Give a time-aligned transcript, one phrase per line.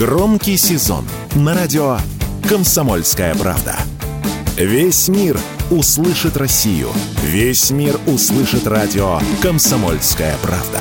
[0.00, 1.98] Громкий сезон на радио
[2.48, 3.76] «Комсомольская правда».
[4.56, 5.38] Весь мир
[5.70, 6.88] услышит Россию.
[7.22, 10.80] Весь мир услышит радио «Комсомольская правда».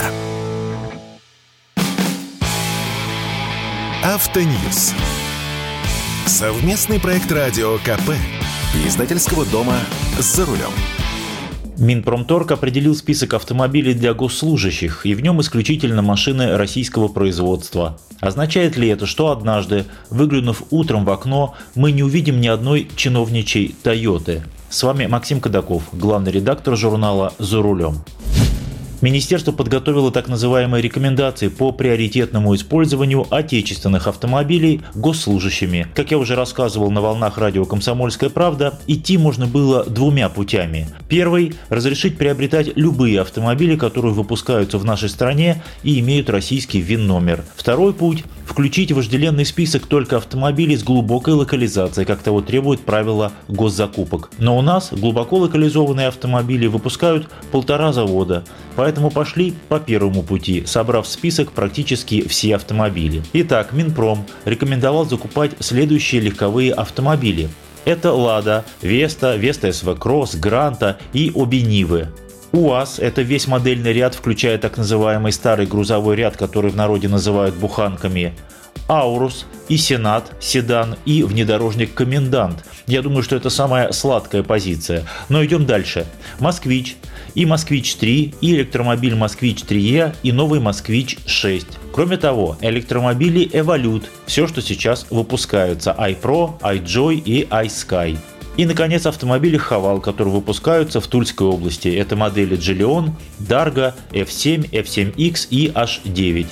[4.06, 4.94] Автоньюз.
[6.26, 8.12] Совместный проект радио КП.
[8.86, 9.80] Издательского дома
[10.18, 10.72] «За рулем».
[11.80, 17.98] Минпромторг определил список автомобилей для госслужащих, и в нем исключительно машины российского производства.
[18.20, 23.76] Означает ли это, что однажды, выглянув утром в окно, мы не увидим ни одной чиновничей
[23.82, 24.44] «Тойоты»?
[24.70, 28.04] С вами Максим Кадаков, главный редактор журнала «За рулем».
[29.02, 35.88] Министерство подготовило так называемые рекомендации по приоритетному использованию отечественных автомобилей госслужащими.
[35.96, 40.90] Как я уже рассказывал на волнах радио «Комсомольская правда», идти можно было двумя путями.
[41.08, 47.46] Первый– разрешить приобретать любые автомобили, которые выпускаются в нашей стране и имеют российский ВИН-номер.
[47.56, 53.32] Второй путь– включить в вожделенный список только автомобили с глубокой локализацией, как того требует правила
[53.48, 54.32] госзакупок.
[54.40, 58.44] Но у нас глубоко локализованные автомобили выпускают полтора завода,
[58.76, 63.24] поэтому пошли по первому пути, собрав в список практически все автомобили.
[63.34, 67.50] Итак, Минпром рекомендовал закупать следующие легковые автомобили.
[67.86, 72.10] Это «Лада», «Веста», «Веста СВ Кросс», «Гранта» и обе «Нивы».
[72.52, 77.56] УАЗ– это весь модельный ряд, включая так называемый старый грузовой ряд, который в народе называют
[77.56, 78.34] буханками.
[78.90, 82.66] Аурус и Сенат, седан и внедорожник Комендант.
[82.88, 85.06] Я думаю, что это самая сладкая позиция.
[85.30, 86.08] Но идем дальше.
[86.40, 86.98] Москвич
[87.36, 91.68] и Москвич 3, и электромобиль Москвич 3E, и новый Москвич 6.
[91.94, 98.18] Кроме того, электромобили Evolute, все, что сейчас выпускаются, iPro, iJoy и iSky.
[98.58, 101.88] И, наконец, автомобили Хавал, которые выпускаются в Тульской области.
[101.88, 106.48] Это модели Джелион, Дарго, F7, F7X и H9.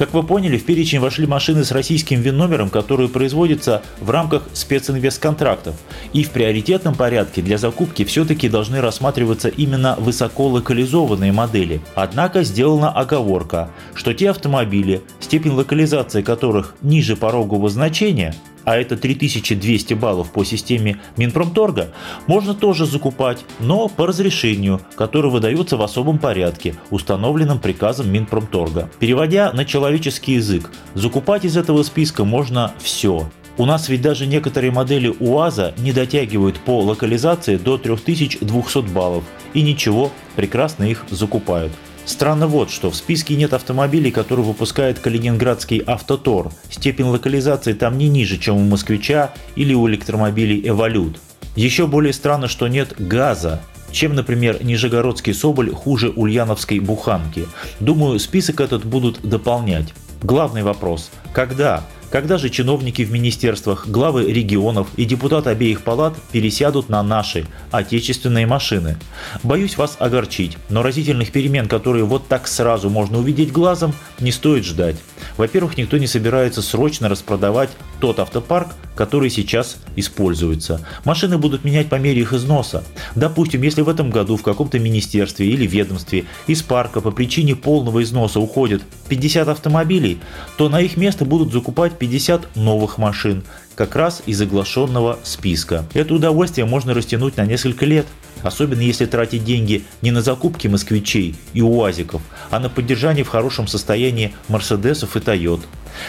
[0.00, 5.74] Как вы поняли, в перечень вошли машины с российским ВИН-номером, которые производятся в рамках специнвестконтрактов.
[6.14, 11.82] И в приоритетном порядке для закупки все-таки должны рассматриваться именно высоколокализованные модели.
[11.94, 18.34] Однако сделана оговорка, что те автомобили, степень локализации которых ниже порогового значения,
[18.64, 21.92] а это 3200 баллов по системе Минпромторга,
[22.26, 28.90] можно тоже закупать, но по разрешению, которое выдается в особом порядке, установленном приказом Минпромторга.
[28.98, 33.30] Переводя на человеческий язык, закупать из этого списка можно все.
[33.58, 39.62] У нас ведь даже некоторые модели УАЗа не дотягивают по локализации до 3200 баллов, и
[39.62, 41.72] ничего, прекрасно их закупают.
[42.04, 46.50] Странно вот, что в списке нет автомобилей, которые выпускает Калининградский автотор.
[46.68, 51.20] Степень локализации там не ниже, чем у москвича или у электромобилей Эволют.
[51.56, 53.60] Еще более странно, что нет газа,
[53.92, 57.46] чем, например, Нижегородский Соболь хуже ульяновской буханки.
[57.80, 59.92] Думаю, список этот будут дополнять.
[60.22, 61.84] Главный вопрос– когда?
[62.10, 68.46] Когда же чиновники в министерствах, главы регионов и депутаты обеих палат пересядут на наши, отечественные
[68.46, 68.96] машины?
[69.44, 74.64] Боюсь вас огорчить, но разительных перемен, которые вот так сразу можно увидеть глазом, не стоит
[74.64, 74.96] ждать.
[75.36, 80.86] Во-первых, никто не собирается срочно распродавать тот автопарк, который сейчас используется.
[81.04, 82.84] Машины будут менять по мере их износа.
[83.14, 88.02] Допустим, если в этом году в каком-то министерстве или ведомстве из парка по причине полного
[88.02, 90.18] износа уходят 50 автомобилей,
[90.58, 93.44] то на их место будут закупать 50 новых машин,
[93.76, 95.84] как раз из оглашенного списка.
[95.94, 98.06] Это удовольствие можно растянуть на несколько лет,
[98.42, 103.66] особенно если тратить деньги не на закупки москвичей и уазиков, а на поддержание в хорошем
[103.66, 105.60] состоянии Мерседесов и Тойот.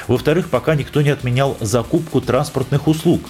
[0.08, 3.22] Во-вторых, пока никто не отменял закупку транспортных услуг.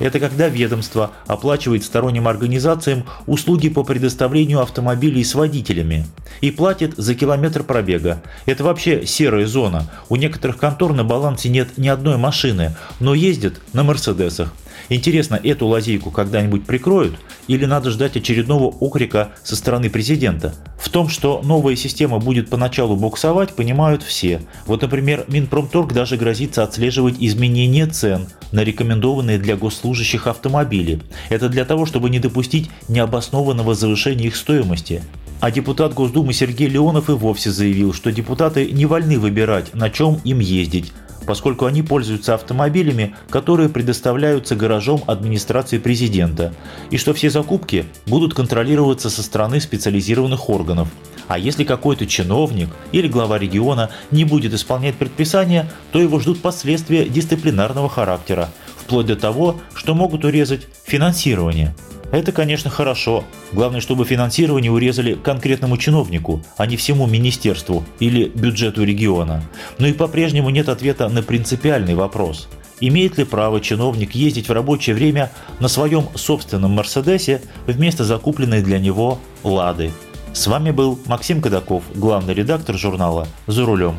[0.00, 6.06] Это когда ведомство оплачивает сторонним организациям услуги по предоставлению автомобилей с водителями
[6.40, 8.22] и платит за километр пробега.
[8.46, 9.88] Это вообще серая зона.
[10.08, 14.52] У некоторых контор на балансе нет ни одной машины, но ездят на Мерседесах.
[14.88, 17.16] Интересно, эту лазейку когда-нибудь прикроют
[17.46, 20.54] или надо ждать очередного окрика со стороны президента?
[20.78, 24.40] В том, что новая система будет поначалу буксовать, понимают все.
[24.66, 31.00] Вот, например, Минпромторг даже грозится отслеживать изменения цен на рекомендованные для госслужащих автомобили.
[31.28, 35.02] Это для того, чтобы не допустить необоснованного завышения их стоимости.
[35.40, 40.20] А депутат Госдумы Сергей Леонов и вовсе заявил, что депутаты не вольны выбирать, на чем
[40.24, 40.92] им ездить,
[41.28, 46.54] поскольку они пользуются автомобилями, которые предоставляются гаражом администрации президента,
[46.90, 50.88] и что все закупки будут контролироваться со стороны специализированных органов.
[51.26, 57.06] А если какой-то чиновник или глава региона не будет исполнять предписания, то его ждут последствия
[57.06, 58.48] дисциплинарного характера,
[58.78, 61.74] вплоть до того, что могут урезать финансирование.
[62.10, 63.24] Это, конечно, хорошо.
[63.52, 69.42] Главное, чтобы финансирование урезали конкретному чиновнику, а не всему министерству или бюджету региона.
[69.78, 72.48] Но и по-прежнему нет ответа на принципиальный вопрос.
[72.80, 78.78] Имеет ли право чиновник ездить в рабочее время на своем собственном «Мерседесе» вместо закупленной для
[78.78, 79.90] него «Лады»?
[80.32, 83.96] С вами был Максим Кадаков, главный редактор журнала «За рулем».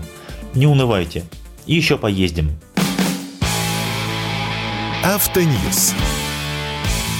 [0.55, 1.23] Не унывайте.
[1.67, 2.51] Еще поездим.
[5.03, 5.93] Автоньюз.